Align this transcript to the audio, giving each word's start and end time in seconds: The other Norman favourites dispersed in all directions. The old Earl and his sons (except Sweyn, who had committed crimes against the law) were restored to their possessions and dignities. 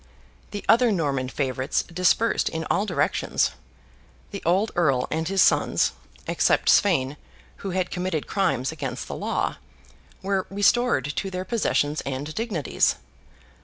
The 0.49 0.65
other 0.67 0.91
Norman 0.91 1.29
favourites 1.29 1.83
dispersed 1.83 2.49
in 2.49 2.65
all 2.71 2.87
directions. 2.87 3.51
The 4.31 4.41
old 4.47 4.71
Earl 4.75 5.07
and 5.11 5.27
his 5.27 5.43
sons 5.43 5.91
(except 6.25 6.69
Sweyn, 6.69 7.17
who 7.57 7.69
had 7.69 7.91
committed 7.91 8.25
crimes 8.25 8.71
against 8.71 9.07
the 9.07 9.13
law) 9.13 9.57
were 10.23 10.47
restored 10.49 11.05
to 11.17 11.29
their 11.29 11.45
possessions 11.45 12.01
and 12.01 12.33
dignities. 12.33 12.95